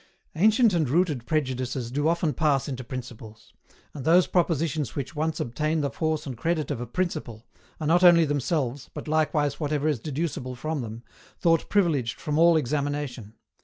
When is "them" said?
10.81-11.03